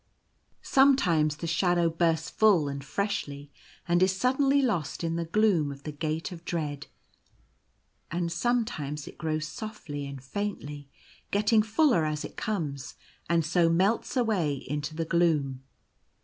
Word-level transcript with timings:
Sometimes 0.63 1.35
the 1.37 1.45
shadow 1.45 1.87
bursts 1.87 2.31
full 2.31 2.67
and 2.67 2.83
freshly 2.83 3.51
and 3.87 4.01
is 4.01 4.15
suddenly 4.17 4.59
lost 4.59 5.03
in 5.03 5.15
the 5.15 5.25
gloom 5.25 5.71
of 5.71 5.83
the 5.83 5.91
Gate 5.91 6.31
of 6.31 6.43
Dread; 6.43 6.87
and 8.09 8.31
sometimes 8.31 9.07
it 9.07 9.19
grows 9.19 9.45
softly 9.45 10.07
and 10.07 10.19
faintly, 10.23 10.89
getting 11.29 11.61
fuller 11.61 12.03
as 12.03 12.25
it 12.25 12.35
comes, 12.35 12.95
and 13.29 13.45
so 13.45 13.69
melts 13.69 14.17
away 14.17 14.53
into 14.67 14.95
the 14.95 15.05
gloom. 15.05 15.61